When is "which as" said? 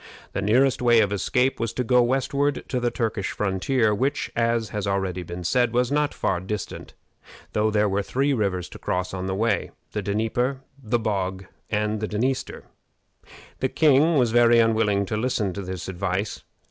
3.93-4.69